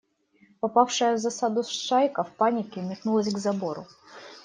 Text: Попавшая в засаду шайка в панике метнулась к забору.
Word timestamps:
Попавшая 0.63 1.11
в 1.15 1.19
засаду 1.19 1.63
шайка 1.63 2.23
в 2.23 2.31
панике 2.35 2.81
метнулась 2.81 3.31
к 3.31 3.37
забору. 3.37 3.85